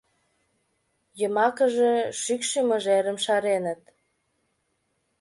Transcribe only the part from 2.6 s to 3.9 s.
мыжерым шареныт.